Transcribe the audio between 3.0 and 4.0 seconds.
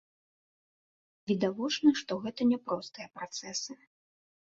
працэсы.